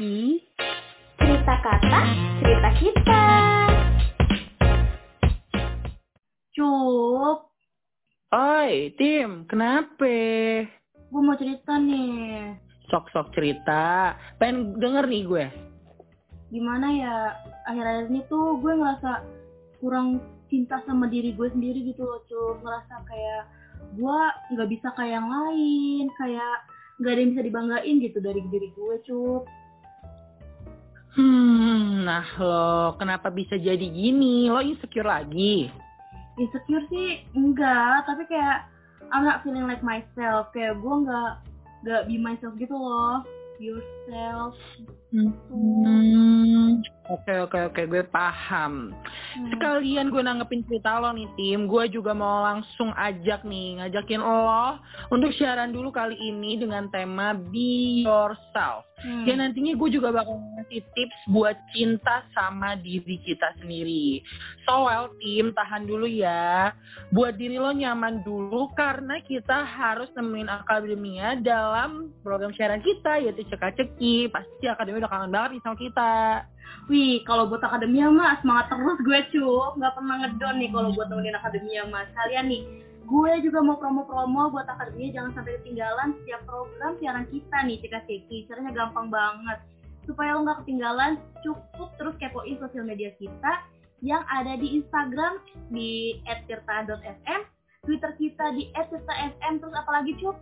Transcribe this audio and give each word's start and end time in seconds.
Ceki 0.00 0.40
Cerita 1.20 1.54
kata, 1.60 2.00
cerita 2.40 2.70
kita 2.80 3.24
Cup, 6.56 7.52
Oi, 8.32 8.96
Tim, 8.96 9.44
kenapa? 9.44 10.08
gue 11.04 11.20
mau 11.20 11.36
cerita 11.36 11.76
nih. 11.76 12.56
Sok-sok 12.88 13.36
cerita. 13.36 14.16
Pengen 14.40 14.80
denger 14.80 15.04
nih 15.04 15.22
gue. 15.28 15.44
Gimana 16.48 16.86
ya, 16.96 17.14
akhir-akhir 17.68 18.08
ini 18.08 18.24
tuh 18.32 18.56
gue 18.56 18.72
ngerasa 18.72 19.20
kurang 19.84 20.24
cinta 20.48 20.80
sama 20.88 21.12
diri 21.12 21.36
gue 21.36 21.52
sendiri 21.52 21.92
gitu 21.92 22.08
loh, 22.08 22.24
Cup. 22.24 22.64
Ngerasa 22.64 23.04
kayak 23.04 23.42
gue 24.00 24.20
nggak 24.56 24.68
bisa 24.72 24.96
kayak 24.96 25.20
yang 25.20 25.28
lain, 25.28 26.08
kayak 26.16 26.56
nggak 27.04 27.12
ada 27.12 27.20
yang 27.20 27.30
bisa 27.36 27.44
dibanggain 27.44 27.96
gitu 28.00 28.18
dari 28.24 28.40
diri 28.48 28.72
gue, 28.72 28.96
Cup. 29.04 29.44
Hmm, 31.10 32.06
nah 32.06 32.22
lo 32.38 32.94
kenapa 32.94 33.34
bisa 33.34 33.58
jadi 33.58 33.82
gini? 33.82 34.46
Lo 34.46 34.62
insecure 34.62 35.06
lagi? 35.06 35.66
Insecure 36.38 36.86
sih 36.86 37.26
enggak, 37.34 38.06
tapi 38.06 38.30
kayak 38.30 38.70
I'm 39.10 39.26
not 39.26 39.42
feeling 39.42 39.66
like 39.66 39.82
myself. 39.82 40.54
Kayak 40.54 40.78
gue 40.78 40.94
nggak 41.02 41.32
nggak 41.82 42.02
be 42.06 42.14
myself 42.14 42.54
gitu 42.60 42.78
loh. 42.78 43.26
Yourself. 43.58 44.54
Hmm, 45.10 46.86
oke 47.10 47.34
oke 47.50 47.58
oke, 47.74 47.82
gue 47.90 48.06
paham. 48.14 48.94
Hmm. 48.94 49.48
Sekalian 49.50 50.14
gue 50.14 50.22
nanggepin 50.22 50.62
cerita 50.70 51.02
lo 51.02 51.10
nih 51.10 51.26
tim, 51.34 51.66
gue 51.66 51.84
juga 51.90 52.14
mau 52.14 52.46
langsung 52.46 52.94
ajak 52.94 53.42
nih, 53.42 53.82
ngajakin 53.82 54.22
lo 54.22 54.78
untuk 55.10 55.34
siaran 55.34 55.74
dulu 55.74 55.90
kali 55.90 56.14
ini 56.14 56.62
dengan 56.62 56.86
tema 56.94 57.34
Be 57.34 58.06
Yourself. 58.06 58.86
Hmm. 59.00 59.24
Ya 59.24 59.34
nantinya 59.34 59.74
gue 59.74 59.88
juga 59.90 60.12
bakal 60.12 60.36
ngasih 60.36 60.84
tips 60.92 61.18
buat 61.32 61.56
cinta 61.72 62.22
sama 62.36 62.76
diri 62.78 63.16
kita 63.24 63.56
sendiri. 63.58 64.20
So 64.68 64.86
well 64.86 65.10
tim, 65.18 65.56
tahan 65.56 65.88
dulu 65.88 66.04
ya. 66.06 66.70
Buat 67.10 67.40
diri 67.40 67.56
lo 67.56 67.72
nyaman 67.72 68.22
dulu 68.22 68.70
karena 68.76 69.18
kita 69.24 69.64
harus 69.66 70.12
nemenin 70.14 70.52
akademia 70.52 71.40
dalam 71.40 72.12
program 72.20 72.52
siaran 72.54 72.84
kita 72.84 73.24
yaitu 73.24 73.42
ceka-ceki. 73.48 74.28
Pasti 74.28 74.68
akademi 74.68 74.99
udah 75.00 75.10
kangen 75.10 75.32
banget 75.32 75.50
nih 75.56 75.62
sama 75.64 75.76
kita. 75.80 76.14
Wih, 76.86 77.22
kalau 77.26 77.48
buat 77.48 77.62
akademia 77.64 78.06
mah 78.12 78.38
semangat 78.44 78.70
terus 78.70 78.98
gue 79.02 79.20
cup, 79.32 79.78
nggak 79.80 79.94
pernah 79.96 80.16
ngedon 80.22 80.56
nih 80.60 80.70
kalau 80.70 80.90
buat 80.94 81.08
nemenin 81.08 81.36
akademia 81.38 81.82
mah. 81.88 82.06
Kalian 82.14 82.46
nih, 82.46 82.62
gue 83.08 83.32
juga 83.42 83.58
mau 83.64 83.76
promo-promo 83.78 84.54
buat 84.54 84.68
akademia 84.68 85.10
jangan 85.10 85.34
sampai 85.34 85.58
ketinggalan 85.62 86.14
setiap 86.22 86.42
program 86.46 86.92
siaran 87.02 87.26
kita 87.32 87.56
nih 87.66 87.76
Cika 87.82 88.00
Ceki. 88.06 88.38
Caranya 88.46 88.72
gampang 88.74 89.08
banget. 89.10 89.58
Supaya 90.04 90.38
lo 90.38 90.46
nggak 90.46 90.64
ketinggalan, 90.64 91.12
cukup 91.42 91.88
terus 91.98 92.14
kepoin 92.18 92.56
sosial 92.58 92.84
media 92.86 93.10
kita 93.18 93.52
yang 94.00 94.24
ada 94.32 94.56
di 94.56 94.80
Instagram 94.80 95.44
di 95.68 96.18
@tirta.fm, 96.24 97.40
Twitter 97.84 98.12
kita 98.16 98.46
di 98.56 98.72
@tirta.fm, 98.72 99.60
terus 99.60 99.74
apalagi 99.76 100.16
cup? 100.20 100.40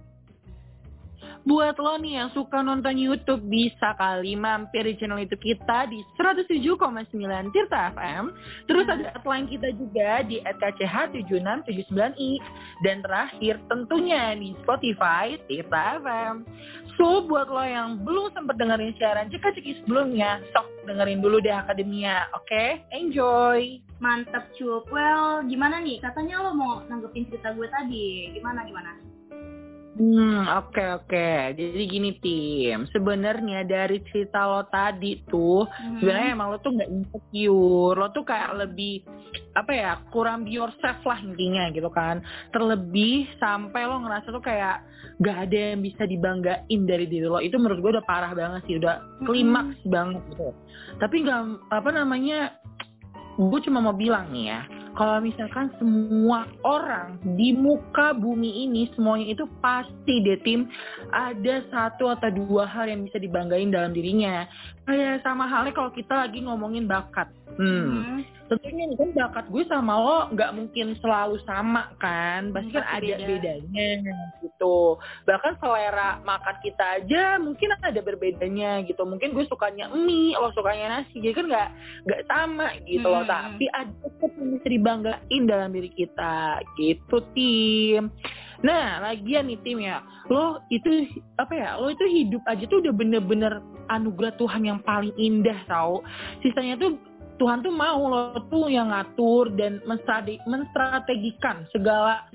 Buat 1.46 1.78
lo 1.78 1.94
nih 2.00 2.18
yang 2.18 2.30
suka 2.34 2.62
nonton 2.62 2.98
YouTube 2.98 3.42
bisa 3.46 3.94
kali 3.94 4.34
mampir 4.34 4.82
di 4.82 4.98
channel 4.98 5.22
YouTube 5.22 5.42
kita 5.42 5.86
di 5.86 6.02
107,9 6.18 7.54
Tirta 7.54 7.94
FM. 7.94 8.34
Terus 8.66 8.84
Hmm. 8.88 8.94
ada 8.98 9.12
hotline 9.16 9.46
kita 9.46 9.68
juga 9.76 10.22
di 10.26 10.42
@kch7679i 10.42 12.30
dan 12.82 13.02
terakhir 13.04 13.60
tentunya 13.70 14.34
di 14.34 14.56
Spotify 14.64 15.38
Tirta 15.46 16.02
FM. 16.02 16.34
So 16.98 17.22
buat 17.30 17.46
lo 17.46 17.62
yang 17.62 18.02
belum 18.02 18.34
sempat 18.34 18.58
dengerin 18.58 18.90
siaran 18.98 19.30
ceka-ceki 19.30 19.86
sebelumnya, 19.86 20.42
sok 20.50 20.66
dengerin 20.82 21.22
dulu 21.22 21.38
deh 21.38 21.54
Akademia, 21.54 22.26
oke? 22.34 22.82
Enjoy! 22.90 23.78
Mantep 24.02 24.50
cup. 24.58 24.90
Well, 24.90 25.46
gimana 25.46 25.78
nih? 25.78 26.02
Katanya 26.02 26.42
lo 26.42 26.54
mau 26.54 26.82
nanggepin 26.86 27.26
cerita 27.30 27.54
gue 27.54 27.66
tadi. 27.70 28.34
Gimana 28.34 28.66
gimana? 28.66 29.07
Hmm, 29.98 30.46
oke 30.62 30.84
oke. 31.02 31.58
Jadi 31.58 31.82
gini 31.90 32.14
tim, 32.22 32.86
sebenarnya 32.94 33.66
dari 33.66 33.98
cerita 34.06 34.46
lo 34.46 34.62
tadi 34.70 35.18
tuh, 35.26 35.66
Hmm. 35.66 35.98
sebenarnya 35.98 36.38
emang 36.38 36.54
lo 36.54 36.58
tuh 36.62 36.70
nggak 36.70 36.86
insecure, 36.86 37.98
lo 37.98 38.06
tuh 38.14 38.22
kayak 38.22 38.54
lebih 38.62 39.02
apa 39.58 39.72
ya 39.74 39.98
kurang 40.14 40.46
be 40.46 40.54
yourself 40.54 41.02
lah 41.02 41.18
intinya 41.18 41.66
gitu 41.74 41.90
kan. 41.90 42.22
Terlebih 42.54 43.26
sampai 43.42 43.90
lo 43.90 43.98
ngerasa 44.06 44.30
tuh 44.30 44.38
kayak 44.38 44.86
gak 45.18 45.50
ada 45.50 45.74
yang 45.74 45.82
bisa 45.82 46.06
dibanggain 46.06 46.80
dari 46.86 47.10
diri 47.10 47.26
lo. 47.26 47.42
Itu 47.42 47.58
menurut 47.58 47.82
gue 47.82 47.90
udah 47.98 48.06
parah 48.06 48.30
banget 48.38 48.70
sih, 48.70 48.78
udah 48.78 49.02
klimaks 49.26 49.82
banget 49.82 50.22
gitu. 50.30 50.54
Tapi 51.02 51.26
nggak 51.26 51.74
apa 51.74 51.90
namanya, 51.90 52.54
gue 53.34 53.60
cuma 53.66 53.82
mau 53.82 53.98
bilang 53.98 54.30
nih 54.30 54.54
ya, 54.54 54.60
kalau 54.98 55.22
misalkan 55.22 55.70
semua 55.78 56.50
orang 56.66 57.22
di 57.38 57.54
muka 57.54 58.10
bumi 58.18 58.66
ini 58.66 58.90
semuanya 58.98 59.30
itu 59.30 59.46
pasti 59.62 60.18
deh 60.26 60.42
tim 60.42 60.66
ada 61.14 61.62
satu 61.70 62.10
atau 62.10 62.26
dua 62.34 62.66
hal 62.66 62.90
yang 62.90 63.06
bisa 63.06 63.22
dibanggain 63.22 63.70
dalam 63.70 63.94
dirinya. 63.94 64.42
Kayak 64.90 65.22
sama 65.22 65.46
halnya 65.46 65.70
kalau 65.70 65.94
kita 65.94 66.26
lagi 66.26 66.42
ngomongin 66.42 66.90
bakat. 66.90 67.30
Hmm. 67.54 68.02
Hmm. 68.02 68.37
Tentunya 68.48 68.84
kan 68.96 69.10
bakat 69.12 69.46
gue 69.52 69.64
sama 69.68 69.94
lo 70.00 70.18
nggak 70.32 70.50
mungkin 70.56 70.96
selalu 71.04 71.36
sama 71.44 71.92
kan, 72.00 72.48
pasti 72.56 72.72
kan 72.72 72.84
ada 72.88 73.04
beda. 73.04 73.28
bedanya 73.28 73.88
gitu. 74.40 74.96
Bahkan 75.28 75.60
selera 75.60 76.18
makan 76.24 76.56
kita 76.64 76.84
aja 77.00 77.36
mungkin 77.36 77.76
ada 77.76 78.00
berbedanya 78.00 78.80
gitu. 78.88 79.04
Mungkin 79.04 79.36
gue 79.36 79.44
sukanya 79.46 79.92
mie, 79.92 80.32
lo 80.34 80.48
sukanya 80.56 81.00
nasi, 81.00 81.20
jadi 81.20 81.34
kan 81.36 81.46
nggak 81.46 81.68
nggak 82.08 82.22
sama 82.24 82.66
gitu 82.88 83.06
loh. 83.06 83.22
Hmm. 83.22 83.30
Tapi 83.30 83.64
ada 83.70 83.92
tetap 83.92 84.32
yang 84.40 84.48
bisa 84.56 84.68
dibanggain 84.72 85.42
dalam 85.44 85.70
diri 85.76 85.90
kita 85.92 86.64
gitu 86.80 87.20
tim. 87.36 88.08
Nah, 88.58 88.98
lagian 88.98 89.46
nih 89.46 89.60
tim 89.62 89.78
ya, 89.78 90.02
lo 90.26 90.58
itu 90.72 91.06
apa 91.38 91.52
ya? 91.54 91.68
Lo 91.78 91.94
itu 91.94 92.02
hidup 92.10 92.42
aja 92.50 92.66
tuh 92.66 92.82
udah 92.82 92.90
bener-bener 92.90 93.62
anugerah 93.86 94.34
Tuhan 94.34 94.66
yang 94.66 94.80
paling 94.82 95.14
indah 95.14 95.62
tau. 95.70 96.02
Sisanya 96.42 96.74
tuh 96.74 96.98
Tuhan 97.38 97.62
tuh 97.62 97.70
mau 97.70 98.02
lo 98.10 98.34
tuh 98.50 98.66
yang 98.66 98.90
ngatur 98.90 99.54
dan 99.54 99.78
menstrate- 99.86 100.42
menstrategikan 100.44 101.64
segala 101.70 102.26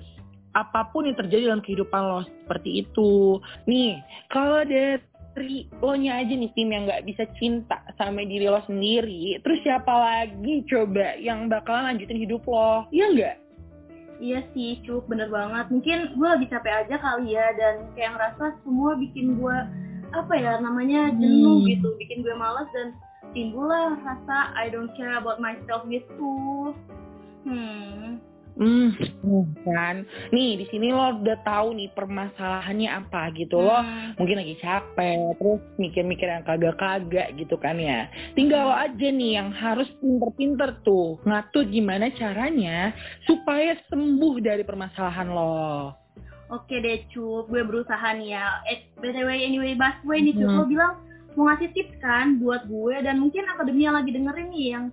apa 0.53 0.88
pun 0.94 1.09
yang 1.09 1.18
terjadi 1.18 1.50
dalam 1.52 1.66
kehidupan 1.66 2.02
lo 2.02 2.22
seperti 2.46 2.86
itu. 2.88 3.41
Nih, 3.68 4.00
kalau 4.31 4.64
dari 4.64 5.66
lo 5.81 5.94
nya 5.97 6.22
aja 6.22 6.30
nih 6.30 6.52
tim 6.53 6.69
yang 6.72 6.86
nggak 6.86 7.09
bisa 7.09 7.25
cinta 7.41 7.81
sama 7.97 8.22
diri 8.24 8.47
lo 8.47 8.62
sendiri, 8.69 9.41
terus 9.41 9.59
siapa 9.66 9.91
lagi 9.91 10.62
coba 10.69 11.18
yang 11.18 11.50
bakalan 11.50 11.94
lanjutin 11.94 12.22
hidup 12.22 12.46
lo? 12.46 12.85
Iya 12.94 13.06
nggak? 13.12 13.35
Iya 14.22 14.40
sih, 14.56 14.80
Cuk, 14.88 15.09
bener 15.09 15.28
banget. 15.28 15.68
Mungkin 15.74 16.16
gue 16.16 16.28
lagi 16.30 16.47
capek 16.47 16.85
aja 16.85 16.96
kali 17.02 17.34
ya, 17.34 17.50
dan 17.59 17.91
kayak 17.97 18.14
ngerasa 18.16 18.56
semua 18.64 18.96
bikin 18.96 19.35
gue, 19.35 19.58
apa 20.14 20.34
ya, 20.38 20.62
namanya 20.62 21.12
jenuh 21.18 21.59
Hmm. 21.59 21.68
gitu. 21.68 21.91
Bikin 21.97 22.22
gue 22.24 22.31
males 22.38 22.70
dan 22.72 22.94
timbullah 23.33 23.97
rasa 23.99 24.53
I 24.55 24.69
don't 24.69 24.94
care 24.95 25.17
about 25.17 25.41
myself 25.41 25.83
gitu. 25.89 26.71
Hmm, 27.44 28.21
Hmm, 28.53 28.94
kan. 29.66 30.05
Nih, 30.29 30.61
di 30.61 30.66
sini 30.69 30.94
lo 30.94 31.25
udah 31.25 31.41
tahu 31.41 31.73
nih 31.73 31.89
permasalahannya 31.97 32.85
apa 32.85 33.33
gitu 33.33 33.57
lo. 33.57 33.81
Hmm. 33.81 34.13
mungkin 34.13 34.45
lagi 34.45 34.55
capek 34.61 35.41
terus 35.41 35.61
mikir-mikir 35.81 36.29
yang 36.29 36.45
kagak-kagak 36.45 37.33
gitu 37.33 37.57
kan 37.57 37.81
ya 37.81 38.05
tinggal 38.38 38.69
lo 38.69 38.75
aja 38.77 39.07
nih 39.09 39.41
yang 39.41 39.49
harus 39.49 39.89
pinter-pinter 39.97 40.77
tuh 40.85 41.17
ngatur 41.25 41.66
gimana 41.66 42.13
caranya 42.13 42.93
supaya 43.25 43.73
sembuh 43.89 44.38
dari 44.38 44.61
permasalahan 44.61 45.33
lo 45.33 45.97
Oke 46.53 46.77
deh, 46.77 47.09
Cuk. 47.09 47.49
Gue 47.49 47.66
berusaha 47.66 48.13
nih 48.13 48.37
ya. 48.37 48.61
Eh, 48.69 48.85
BTW, 49.02 49.25
anyway, 49.25 49.73
Busway 49.73 50.22
nih, 50.22 50.37
Cuk. 50.37 50.46
Hmm. 50.46 50.58
Lo 50.61 50.66
bilang 50.69 50.93
mau 51.34 51.47
ngasih 51.47 51.70
tips 51.72 51.96
kan 52.00 52.38
buat 52.38 52.66
gue, 52.66 52.96
dan 53.02 53.18
mungkin 53.18 53.44
akademi 53.47 53.84
yang 53.84 53.96
lagi 53.96 54.09
dengerin 54.09 54.50
nih, 54.50 54.68
yang 54.72 54.85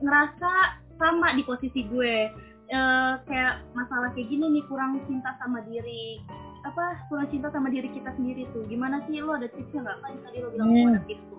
ngerasa 0.00 0.52
sama 0.96 1.32
di 1.32 1.42
posisi 1.42 1.86
gue. 1.86 2.30
Eh, 2.66 3.12
kayak 3.24 3.62
masalah 3.72 4.10
kayak 4.10 4.26
gini 4.26 4.58
nih, 4.58 4.64
kurang 4.66 4.98
cinta 5.06 5.38
sama 5.38 5.62
diri. 5.64 6.18
Apa, 6.66 6.98
kurang 7.06 7.30
cinta 7.30 7.46
sama 7.48 7.70
diri 7.70 7.86
kita 7.88 8.10
sendiri 8.14 8.42
tuh. 8.50 8.66
Gimana 8.66 8.98
sih, 9.06 9.22
lo 9.22 9.38
ada 9.38 9.46
tipsnya 9.46 9.86
nggak? 9.86 9.98
Kan 10.02 10.12
tadi 10.26 10.36
lo 10.42 10.48
bilang 10.50 10.68
Hmm. 10.68 10.90
ada 10.90 11.00
tips 11.06 11.24
tuh. 11.30 11.34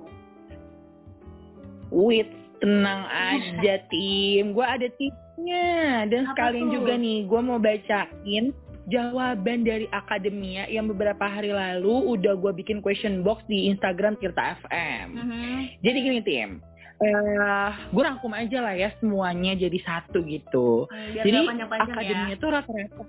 wait 1.88 2.28
tenang 2.60 3.08
aja 3.08 3.80
tim 3.88 4.52
gue 4.52 4.66
ada 4.66 4.92
tipsnya 4.98 5.68
dan 6.10 6.28
Apa 6.28 6.32
sekalian 6.36 6.68
tuh? 6.68 6.74
juga 6.76 6.94
nih 6.98 7.18
gue 7.24 7.40
mau 7.40 7.56
bacain 7.56 8.46
jawaban 8.88 9.68
dari 9.68 9.86
akademia 9.92 10.68
yang 10.72 10.88
beberapa 10.88 11.28
hari 11.28 11.52
lalu 11.52 12.18
udah 12.18 12.40
gue 12.40 12.52
bikin 12.64 12.80
question 12.80 13.22
box 13.22 13.44
di 13.52 13.68
Instagram 13.68 14.16
Tirta 14.18 14.56
FM. 14.64 15.08
Mhm. 15.14 15.56
Jadi 15.84 15.98
gini 16.00 16.20
tim, 16.24 16.50
eh 17.04 17.72
gue 17.92 18.04
rangkum 18.04 18.32
aja 18.34 18.64
lah 18.64 18.74
ya 18.74 18.90
semuanya 18.98 19.54
jadi 19.60 19.80
satu 19.84 20.24
gitu. 20.24 20.88
Hmm, 20.88 21.08
biar 21.14 21.24
Jadi 21.28 21.36
nggak 21.36 21.50
panjang-panjang 21.52 21.90
ya. 21.92 21.96
akademinya 22.00 22.38
tuh 22.40 22.50
rata-rata 22.50 23.04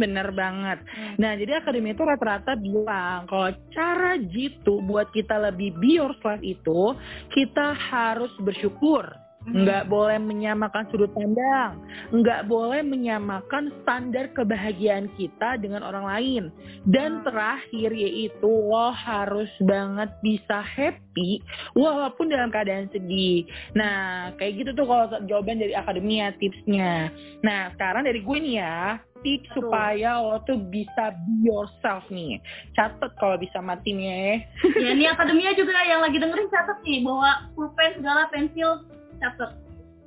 bener 0.00 0.28
banget. 0.32 0.78
Hmm. 0.88 1.14
Nah, 1.20 1.32
jadi 1.36 1.60
akademi 1.60 1.92
itu 1.92 2.02
rata-rata 2.02 2.56
bilang 2.56 3.28
kalau 3.28 3.52
cara 3.72 4.16
jitu 4.16 4.80
buat 4.88 5.12
kita 5.12 5.36
lebih 5.52 5.76
yourself 5.84 6.40
itu 6.40 6.96
kita 7.32 7.76
harus 7.76 8.32
bersyukur. 8.40 9.21
Nggak 9.42 9.90
boleh 9.90 10.22
menyamakan 10.22 10.86
sudut 10.94 11.10
pandang, 11.10 11.82
nggak 12.14 12.46
boleh 12.46 12.78
menyamakan 12.86 13.74
standar 13.82 14.30
kebahagiaan 14.38 15.10
kita 15.18 15.58
dengan 15.58 15.82
orang 15.82 16.06
lain. 16.06 16.44
Dan 16.86 17.26
terakhir 17.26 17.90
yaitu 17.90 18.46
lo 18.46 18.94
harus 18.94 19.50
banget 19.66 20.14
bisa 20.22 20.62
happy 20.62 21.42
walaupun 21.74 22.30
dalam 22.30 22.54
keadaan 22.54 22.86
sedih. 22.94 23.42
Nah, 23.74 24.30
kayak 24.38 24.62
gitu 24.62 24.70
tuh 24.78 24.86
kalau 24.86 25.10
jawaban 25.26 25.58
dari 25.58 25.74
akademia 25.74 26.30
tipsnya. 26.38 27.10
Nah, 27.42 27.74
sekarang 27.74 28.06
dari 28.06 28.22
gue 28.22 28.38
nih 28.38 28.62
ya, 28.62 29.02
tips 29.22 29.50
supaya 29.54 30.18
lo 30.18 30.42
tuh 30.44 30.58
bisa 30.68 31.14
be 31.14 31.50
yourself 31.50 32.04
nih. 32.10 32.42
Catet 32.74 33.10
kalau 33.16 33.38
bisa 33.38 33.62
matinya 33.62 34.10
ya. 34.10 34.36
ya 34.78 34.88
ini 34.98 35.06
akademia 35.06 35.54
juga 35.54 35.74
yang 35.86 36.02
lagi 36.02 36.18
dengerin 36.18 36.50
catat 36.50 36.78
nih 36.82 37.00
bawa 37.06 37.50
pulpen 37.54 38.02
segala 38.02 38.28
pensil 38.30 38.82
catat 39.22 39.50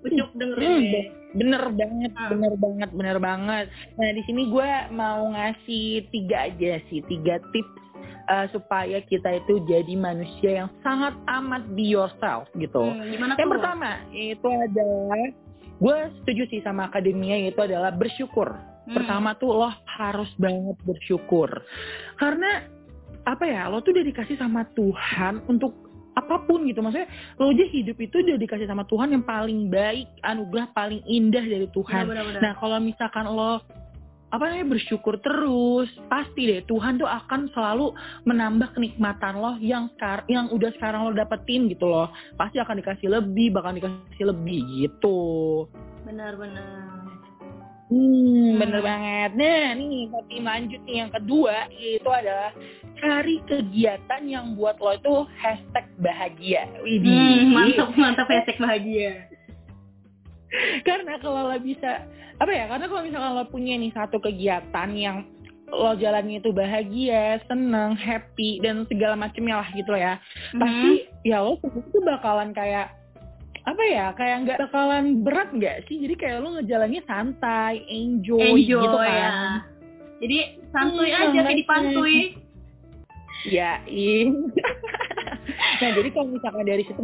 ucuk 0.01 0.29
dengerin 0.35 0.69
Hmm, 0.69 0.85
deh. 0.85 1.05
bener 1.33 1.63
banget, 1.71 2.11
Ah. 2.13 2.29
bener 2.29 2.53
banget, 2.55 2.89
bener 2.91 3.17
banget. 3.17 3.65
Nah 3.95 4.09
di 4.11 4.21
sini 4.23 4.45
gue 4.45 4.69
mau 4.91 5.25
ngasih 5.27 5.85
tiga 6.09 6.45
aja 6.45 6.77
sih, 6.85 7.01
tiga 7.01 7.41
tips 7.49 7.73
uh, 8.25 8.45
supaya 8.49 9.01
kita 9.01 9.35
itu 9.35 9.65
jadi 9.65 9.93
manusia 9.93 10.61
yang 10.61 10.69
sangat 10.79 11.17
amat 11.27 11.65
be 11.73 11.89
yourself 11.89 12.45
gitu. 12.53 12.85
Hmm, 12.85 13.17
Yang 13.33 13.41
tuh? 13.41 13.51
pertama 13.51 13.89
itu 14.11 14.45
adalah 14.45 15.25
gue 15.75 15.97
setuju 16.21 16.43
sih 16.47 16.61
sama 16.61 16.85
akademia 16.85 17.41
itu 17.43 17.59
adalah 17.59 17.89
bersyukur. 17.89 18.53
Hmm. 18.85 18.93
Pertama 18.93 19.33
tuh 19.35 19.49
lo 19.51 19.69
harus 19.89 20.29
banget 20.37 20.77
bersyukur. 20.85 21.49
Karena 22.15 22.61
apa 23.25 23.41
ya, 23.41 23.65
lo 23.67 23.81
tuh 23.81 23.89
udah 23.89 24.05
dikasih 24.05 24.37
sama 24.37 24.69
Tuhan 24.71 25.41
untuk 25.49 25.84
apa 26.15 26.35
pun 26.47 26.63
gitu. 26.65 26.79
Maksudnya 26.79 27.07
lo 27.37 27.51
aja 27.51 27.65
hidup 27.67 27.97
itu 27.99 28.23
udah 28.23 28.39
dikasih 28.39 28.67
sama 28.67 28.87
Tuhan 28.87 29.11
yang 29.11 29.23
paling 29.27 29.67
baik, 29.67 30.07
anugerah 30.23 30.71
paling 30.71 31.03
indah 31.05 31.43
dari 31.43 31.67
Tuhan. 31.75 32.07
Benar-benar. 32.09 32.41
Nah 32.41 32.53
kalau 32.57 32.77
misalkan 32.79 33.27
lo 33.27 33.61
apa 34.33 34.51
namanya 34.51 34.75
bersyukur 34.75 35.15
terus, 35.23 35.87
pasti 36.11 36.49
deh 36.49 36.59
Tuhan 36.67 36.99
tuh 36.99 37.07
akan 37.07 37.47
selalu 37.55 37.95
menambah 38.27 38.75
kenikmatan 38.75 39.39
lo 39.39 39.55
yang 39.63 39.87
sekarang 39.95 40.27
yang 40.27 40.45
udah 40.51 40.71
sekarang 40.75 41.07
lo 41.07 41.11
dapetin 41.15 41.71
gitu 41.71 41.87
loh. 41.87 42.11
Pasti 42.35 42.59
akan 42.59 42.83
dikasih 42.83 43.07
lebih, 43.07 43.55
bakal 43.55 43.77
dikasih 43.77 44.25
lebih 44.35 44.59
gitu. 44.81 45.19
benar-benar 46.05 46.84
Hmm, 47.85 48.57
bener 48.57 48.81
banget. 48.81 49.37
Nah, 49.37 49.77
nih 49.77 50.09
tapi 50.09 50.35
lanjut 50.41 50.81
nih 50.89 50.95
yang 51.05 51.11
kedua 51.13 51.69
yaitu 51.69 52.09
adalah 52.09 52.49
cari 52.97 53.37
kegiatan 53.45 54.21
yang 54.25 54.57
buat 54.57 54.81
lo 54.81 54.97
itu 54.97 55.15
hashtag 55.37 55.85
bahagia. 56.01 56.65
Widih. 56.81 57.13
hmm, 57.13 57.53
mantap 57.53 57.89
mantap 57.93 58.27
hashtag 58.31 58.57
bahagia 58.57 59.29
Karena 60.87 61.19
kalau 61.21 61.51
lo 61.51 61.57
bisa 61.61 62.09
apa 62.41 62.51
ya? 62.51 62.65
Karena 62.65 62.89
kalau 62.89 63.01
misalkan 63.05 63.31
lo 63.37 63.45
punya 63.53 63.77
nih 63.77 63.93
satu 63.93 64.17
kegiatan 64.17 64.89
yang 64.97 65.17
lo 65.69 65.93
jalannya 65.93 66.41
itu 66.41 66.49
bahagia, 66.53 67.37
seneng, 67.45 67.93
happy 67.97 68.65
dan 68.65 68.85
segala 68.89 69.13
macamnya 69.13 69.61
lah 69.61 69.69
gitu 69.77 69.93
ya. 69.93 70.17
Pasti 70.57 71.05
ya 71.21 71.45
lo 71.45 71.61
itu 71.61 71.99
bakalan 72.01 72.49
kayak 72.49 73.04
apa 73.65 73.83
ya 73.89 74.05
kayak 74.13 74.37
nggak 74.45 74.57
bakalan 74.69 75.25
berat 75.25 75.49
nggak 75.53 75.89
sih? 75.89 75.97
Jadi 76.01 76.15
kayak 76.17 76.45
lo 76.45 76.61
ngejalannya 76.61 77.01
santai 77.09 77.81
enjoy, 77.89 78.61
enjoy. 78.61 78.81
gitu 78.85 78.97
kan. 78.97 79.09
Ya 79.09 79.31
jadi 80.19 80.37
santuy 80.71 81.09
Iya, 81.11 81.17
aja 81.29 81.39
kayak 81.43 81.59
dipantui. 81.61 82.19
Ya, 83.45 83.77
iya. 83.85 84.25
nah, 85.81 85.89
jadi 85.93 86.09
kalau 86.17 86.33
misalkan 86.33 86.65
dari 86.65 86.81
situ 86.81 86.97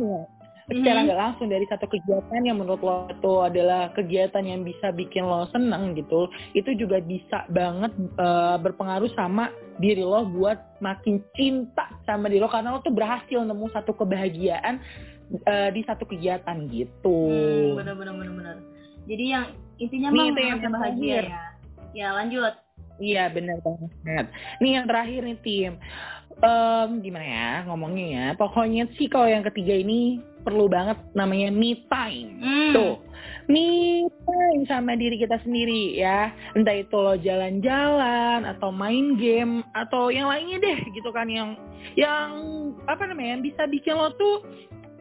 secara 0.72 1.04
Mhm. 1.04 1.06
nggak 1.08 1.20
langsung 1.20 1.48
dari 1.52 1.66
satu 1.68 1.86
kegiatan 1.92 2.42
yang 2.48 2.58
menurut 2.64 2.82
lo 2.82 3.12
itu 3.12 3.34
adalah 3.44 3.92
kegiatan 3.92 4.44
yang 4.48 4.64
bisa 4.64 4.96
bikin 4.96 5.28
lo 5.28 5.46
seneng 5.52 5.94
gitu, 6.00 6.32
itu 6.56 6.72
juga 6.80 7.04
bisa 7.04 7.44
banget 7.52 7.92
eh, 8.18 8.58
berpengaruh 8.64 9.12
sama 9.14 9.52
diri 9.84 10.02
lo 10.02 10.24
buat 10.24 10.58
makin 10.80 11.20
cinta 11.36 11.92
sama 12.08 12.32
diri 12.32 12.40
lo 12.40 12.50
karena 12.50 12.76
lo 12.76 12.80
tuh 12.80 12.96
berhasil 12.96 13.44
nemu 13.44 13.68
satu 13.76 13.92
kebahagiaan 13.94 14.80
eh, 15.48 15.70
di 15.76 15.82
satu 15.84 16.08
kegiatan 16.08 16.68
gitu. 16.72 17.20
Hmm, 17.28 17.80
bener 17.80 17.96
bener 17.96 18.14
bener 18.16 18.34
bener. 18.36 18.58
Jadi 19.08 19.24
yang 19.28 19.46
intinya 19.82 20.10
mah 20.14 20.26
itu 20.30 20.42
yang 20.42 20.60
bahagia 20.72 21.20
ya. 21.28 21.44
Ya 21.92 22.08
lanjut. 22.16 22.54
Iya 23.02 23.34
benar 23.34 23.58
banget. 23.66 24.30
Nih 24.62 24.72
yang 24.78 24.86
terakhir 24.86 25.22
nih 25.26 25.38
tim, 25.42 25.74
Em, 26.42 27.06
gimana 27.06 27.26
ya 27.26 27.52
ngomongnya 27.70 28.08
ya. 28.10 28.28
Pokoknya 28.34 28.90
sih 28.98 29.06
kalau 29.06 29.30
yang 29.30 29.46
ketiga 29.46 29.78
ini 29.78 30.18
perlu 30.42 30.66
banget 30.66 30.98
namanya 31.14 31.54
me 31.54 31.78
time. 31.86 32.42
Hmm. 32.42 32.74
Tuh, 32.74 32.96
me 33.46 34.10
time 34.26 34.62
sama 34.66 34.98
diri 34.98 35.22
kita 35.22 35.38
sendiri 35.46 36.02
ya. 36.02 36.34
Entah 36.58 36.82
itu 36.82 36.98
lo 36.98 37.14
jalan-jalan 37.14 38.50
atau 38.50 38.74
main 38.74 39.22
game 39.22 39.62
atau 39.78 40.10
yang 40.10 40.34
lainnya 40.34 40.58
deh 40.58 40.80
gitu 40.98 41.14
kan 41.14 41.30
yang 41.30 41.54
yang 41.94 42.30
apa 42.90 43.06
namanya 43.06 43.38
yang 43.38 43.44
bisa 43.46 43.70
bikin 43.70 43.94
lo 43.94 44.10
tuh 44.18 44.42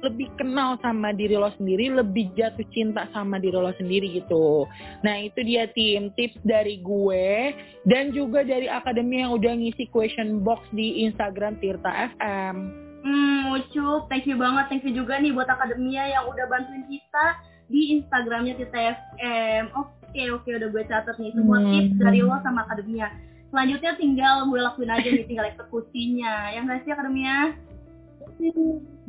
lebih 0.00 0.28
kenal 0.40 0.80
sama 0.80 1.12
diri 1.12 1.36
lo 1.36 1.52
sendiri, 1.60 1.92
lebih 1.92 2.32
jatuh 2.36 2.64
cinta 2.72 3.04
sama 3.12 3.36
diri 3.36 3.56
lo 3.56 3.72
sendiri 3.76 4.08
gitu. 4.16 4.64
Nah 5.04 5.16
itu 5.20 5.40
dia 5.44 5.68
tim 5.76 6.08
tips 6.16 6.40
dari 6.44 6.80
gue 6.80 7.52
dan 7.84 8.12
juga 8.16 8.44
dari 8.44 8.66
akademi 8.66 9.20
yang 9.20 9.36
udah 9.36 9.52
ngisi 9.56 9.88
question 9.92 10.40
box 10.40 10.64
di 10.72 11.04
Instagram 11.04 11.60
Tirta 11.60 12.12
FM. 12.16 12.56
Hmm, 13.00 13.56
Ucup, 13.56 14.12
thank 14.12 14.28
you 14.28 14.36
banget, 14.36 14.68
thank 14.68 14.84
you 14.84 14.92
juga 14.92 15.16
nih 15.16 15.32
buat 15.32 15.48
akademia 15.48 16.04
yang 16.12 16.28
udah 16.28 16.44
bantuin 16.52 16.84
kita 16.84 17.40
di 17.72 17.96
Instagramnya 17.96 18.60
kita 18.60 18.76
FM. 18.76 19.72
Oke, 19.72 20.22
oke, 20.36 20.48
udah 20.48 20.68
gue 20.68 20.84
catat 20.84 21.16
nih 21.16 21.32
semua 21.32 21.64
Hmm. 21.64 21.70
tips 21.70 21.96
dari 21.96 22.20
lo 22.20 22.36
sama 22.44 22.68
akademia. 22.68 23.08
Selanjutnya 23.50 23.98
tinggal 23.98 24.46
gue 24.46 24.60
lakuin 24.62 24.92
aja 24.92 25.08
nih, 25.10 25.26
tinggal 25.26 25.48
eksekusinya. 25.48 26.54
Yang 26.54 26.86
sih 26.86 26.92
akademia? 26.92 27.36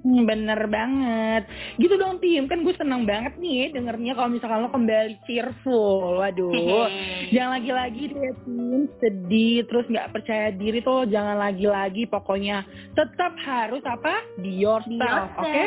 Hmm, 0.02 0.26
bener 0.26 0.66
banget. 0.66 1.46
Gitu 1.78 1.94
dong 1.98 2.18
tim, 2.18 2.50
kan 2.50 2.66
gue 2.66 2.74
seneng 2.74 3.06
banget 3.06 3.38
nih 3.38 3.70
dengernya 3.70 4.18
kalau 4.18 4.30
misalkan 4.34 4.66
lo 4.66 4.70
kembali 4.74 5.16
cheerful. 5.30 6.18
Waduh. 6.18 6.90
Jangan 7.34 7.62
lagi-lagi 7.62 8.04
deh 8.10 8.34
tim 8.42 8.90
sedih 8.98 9.66
terus 9.70 9.86
nggak 9.88 10.10
percaya 10.10 10.50
diri 10.54 10.82
tuh 10.82 11.06
jangan 11.06 11.38
lagi-lagi 11.38 12.10
pokoknya 12.10 12.66
tetap 12.98 13.34
harus 13.46 13.82
apa 13.86 14.26
be 14.42 14.52
yourself, 14.52 15.30
oke? 15.38 15.66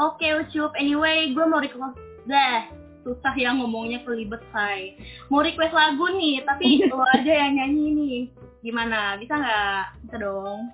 Oke, 0.00 0.26
Ucup. 0.32 0.72
Anyway, 0.78 1.34
gue 1.34 1.44
mau 1.44 1.58
request 1.60 1.98
deh. 2.24 2.58
Susah 3.02 3.32
ya 3.36 3.52
ngomongnya 3.56 4.04
kelibet, 4.04 4.40
say. 4.52 4.94
Mau 5.32 5.42
request 5.42 5.72
lagu 5.74 6.06
nih, 6.14 6.44
tapi 6.46 6.80
lo 6.92 7.02
aja 7.16 7.32
yang 7.48 7.58
nyanyi 7.58 7.86
nih. 7.96 8.18
Gimana? 8.64 9.16
Bisa 9.18 9.34
nggak? 9.36 9.84
Bisa 10.06 10.16
dong. 10.20 10.72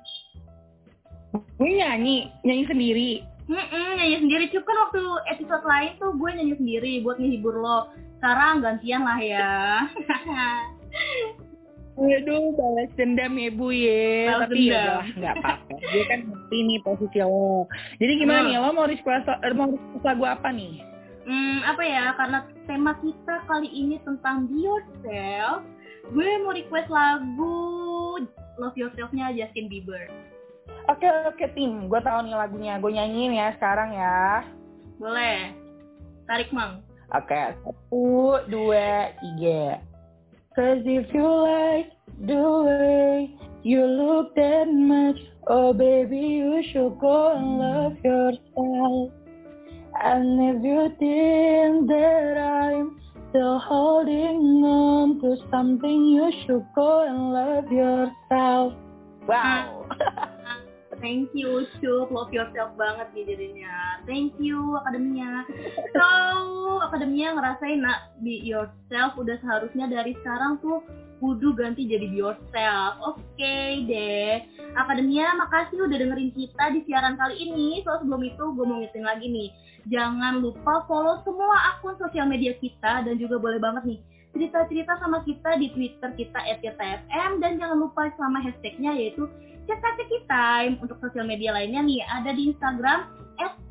Gue 1.57 1.71
nyanyi 1.73 2.17
nyanyi 2.43 2.65
sendiri. 2.67 3.11
Mm-mm, 3.47 3.89
nyanyi 3.97 4.17
sendiri. 4.21 4.45
Cup 4.51 4.65
kan 4.65 4.77
waktu 4.83 5.03
episode 5.31 5.65
lain 5.65 5.91
tuh 5.97 6.13
gue 6.13 6.31
nyanyi 6.31 6.55
sendiri 6.55 6.93
buat 7.01 7.17
ngehibur 7.17 7.57
lo. 7.57 7.89
Sekarang 8.19 8.61
gantian 8.61 9.03
lah 9.03 9.19
ya. 9.19 9.51
Waduh, 11.97 12.53
balas 12.53 12.93
dendam 12.93 13.41
ya 13.41 13.49
Bu 13.49 13.73
ya. 13.73 14.29
Balas 14.29 14.41
Tapi 14.47 14.61
ya 14.61 14.61
dendam. 14.61 14.77
udahlah, 14.77 15.07
nggak 15.17 15.35
apa-apa. 15.35 15.75
Dia 15.81 16.03
kan 16.05 16.21
ngerti 16.29 16.59
nih 16.61 16.79
posisi 16.85 17.19
lo. 17.19 17.65
Jadi 17.97 18.13
gimana 18.21 18.39
Hmm. 18.39 18.47
nih, 18.47 18.57
lo 18.61 18.69
mau 18.71 18.85
request, 18.85 19.25
eh, 19.33 19.55
mau 19.57 19.69
request 19.73 20.05
lagu 20.05 20.25
apa 20.25 20.49
nih? 20.53 20.75
hmm, 21.25 21.59
apa 21.65 21.83
ya? 21.83 22.05
Karena 22.15 22.39
tema 22.67 22.93
kita 23.01 23.35
kali 23.47 23.67
ini 23.67 23.97
tentang 24.05 24.45
be 24.47 24.61
yourself. 24.61 25.65
Gue 26.07 26.29
mau 26.39 26.53
request 26.53 26.87
lagu 26.87 27.57
Love 28.57 28.77
Yourself-nya 28.77 29.33
Justin 29.33 29.67
Bieber. 29.67 30.07
Oke, 30.87 31.09
oke 31.26 31.47
tim. 31.59 31.90
Gue 31.90 31.99
tahu 31.99 32.26
nih 32.26 32.37
lagunya. 32.38 32.75
Gue 32.78 32.95
nyanyiin 32.95 33.35
ya 33.35 33.50
sekarang 33.59 33.90
ya. 33.90 34.47
Boleh. 35.02 35.50
Tarik, 36.26 36.50
Mang. 36.55 36.83
Oke, 37.14 37.55
satu, 37.62 38.43
dua, 38.50 39.14
tiga. 39.23 39.78
Cause 40.57 40.83
if 40.88 41.07
you 41.12 41.26
like 41.26 41.93
the 42.25 42.40
way 42.40 43.31
you 43.62 43.85
look 43.85 44.35
that 44.35 44.66
much, 44.66 45.21
oh 45.47 45.76
baby 45.76 46.40
you 46.40 46.64
should 46.73 46.99
go 46.99 47.37
and 47.37 47.61
love 47.61 47.97
yourself. 48.00 49.12
And 50.02 50.57
if 50.57 50.64
you 50.64 50.88
think 50.99 51.88
that 51.93 52.40
I'm 52.40 52.99
still 53.28 53.59
holding 53.61 54.64
on 54.64 55.21
to 55.21 55.37
something, 55.50 56.00
you 56.07 56.33
should 56.43 56.64
go 56.75 57.05
and 57.05 57.33
love 57.37 57.71
yourself. 57.71 58.73
Wow. 59.28 59.87
Thank 60.99 61.37
you, 61.37 61.69
Cup. 61.79 62.09
Love 62.09 62.33
yourself 62.33 62.73
banget 62.81 63.12
nih 63.12 63.25
jadinya. 63.35 64.00
Thank 64.09 64.37
you, 64.41 64.81
Akademia. 64.81 65.45
So, 65.93 66.07
Akademia 66.88 67.37
ngerasain 67.37 67.85
nak 67.85 68.17
be 68.25 68.41
yourself 68.41 69.17
udah 69.21 69.37
seharusnya 69.45 69.87
dari 69.93 70.17
sekarang 70.23 70.59
tuh 70.65 70.81
kudu 71.21 71.57
ganti 71.57 71.85
jadi 71.85 72.09
be 72.09 72.17
yourself. 72.17 72.93
Oke 73.05 73.85
deh. 73.85 74.45
Akademia, 74.76 75.37
makasih 75.37 75.85
udah 75.85 75.97
dengerin 76.00 76.33
kita 76.33 76.65
di 76.73 76.81
siaran 76.88 77.21
kali 77.21 77.37
ini. 77.45 77.85
So, 77.85 78.00
sebelum 78.00 78.23
itu 78.25 78.45
gue 78.57 78.65
mau 78.65 78.81
ngingetin 78.81 79.05
lagi 79.05 79.26
nih. 79.29 79.50
Jangan 79.87 80.43
lupa 80.43 80.83
follow 80.91 81.23
semua 81.23 81.76
akun 81.76 81.95
sosial 82.00 82.26
media 82.26 82.57
kita 82.59 83.07
dan 83.07 83.15
juga 83.21 83.38
boleh 83.38 83.62
banget 83.62 83.85
nih 83.87 84.00
cerita-cerita 84.37 85.00
sama 85.00 85.25
kita 85.25 85.57
di 85.57 85.73
Twitter 85.73 86.12
kita 86.12 86.38
@tirta_fm 86.61 87.40
dan 87.40 87.57
jangan 87.57 87.81
lupa 87.81 88.12
sama 88.21 88.38
hashtagnya 88.45 88.93
yaitu 88.93 89.25
Cerita 89.66 89.99
Time. 90.31 90.78
Untuk 90.78 91.02
sosial 91.02 91.26
media 91.26 91.50
lainnya 91.50 91.83
nih 91.83 92.05
ada 92.07 92.31
di 92.31 92.55
Instagram 92.55 93.11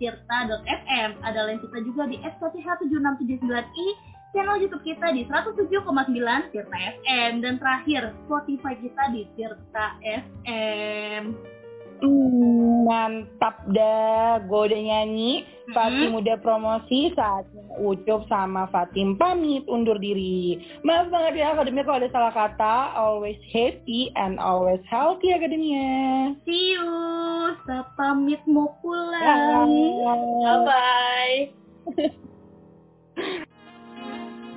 @tirta.fm. 0.01 1.09
Ada 1.23 1.39
lain 1.47 1.59
kita 1.63 1.77
juga 1.87 2.03
di 2.09 2.17
@kth7679i 2.19 3.87
channel 4.35 4.59
YouTube 4.59 4.83
kita 4.83 5.15
di 5.15 5.23
107,9 5.31 6.51
Tirta 6.51 6.77
FM 6.99 7.39
dan 7.39 7.55
terakhir 7.55 8.11
Spotify 8.27 8.75
kita 8.75 9.03
di 9.15 9.23
Tirta 9.39 9.95
FM. 10.03 11.54
Hmm, 12.03 12.83
mantap 12.83 13.63
dah, 13.71 14.43
gue 14.43 14.61
udah 14.67 14.81
nyanyi. 14.81 15.47
Fatim 15.73 16.13
udah 16.13 16.37
promosi, 16.45 17.09
saatnya 17.17 17.65
Ucup 17.81 18.29
sama 18.29 18.69
Fatim 18.69 19.17
pamit 19.17 19.65
undur 19.65 19.97
diri. 19.97 20.61
Maaf 20.85 21.09
banget 21.09 21.41
ya 21.41 21.57
Akademia 21.57 21.81
kalau 21.81 21.99
ada 22.05 22.09
salah 22.13 22.33
kata. 22.35 22.93
Always 22.93 23.41
happy 23.49 24.13
and 24.13 24.37
always 24.37 24.83
healthy 24.85 25.33
Akademia. 25.33 26.37
See 26.45 26.77
you. 26.77 26.85
Saya 27.65 27.89
pamit 27.97 28.45
mau 28.45 28.77
pulang. 28.85 29.65
Bye-bye. 30.45 31.37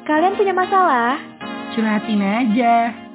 Kalian 0.09 0.37
punya 0.37 0.53
masalah? 0.53 1.17
Curhatin 1.73 2.21
aja. 2.21 3.08